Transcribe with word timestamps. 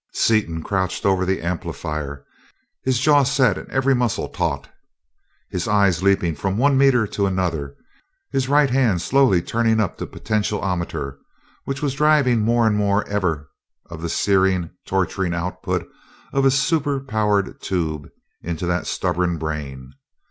Seaton 0.15 0.63
crouched 0.63 1.05
over 1.05 1.27
the 1.27 1.43
amplifier, 1.43 2.25
his 2.81 2.97
jaw 2.99 3.21
set 3.21 3.55
and 3.55 3.69
every 3.69 3.93
muscle 3.93 4.27
taut, 4.29 4.67
his 5.51 5.67
eyes 5.67 6.01
leaping 6.01 6.33
from 6.33 6.57
one 6.57 6.75
meter 6.75 7.05
to 7.05 7.27
another, 7.27 7.75
his 8.31 8.49
right 8.49 8.71
hand 8.71 9.03
slowly 9.03 9.43
turning 9.43 9.79
up 9.79 9.99
the 9.99 10.07
potentiometer 10.07 11.19
which 11.65 11.83
was 11.83 11.93
driving 11.93 12.39
more 12.41 12.65
and 12.65 12.77
ever 13.07 13.13
more 13.35 13.49
of 13.91 14.01
the 14.01 14.09
searing, 14.09 14.71
torturing 14.87 15.35
output 15.35 15.87
of 16.33 16.45
his 16.45 16.57
super 16.59 16.99
power 16.99 17.43
tube 17.43 18.09
into 18.41 18.65
that 18.65 18.87
stubborn 18.87 19.37
brain. 19.37 19.93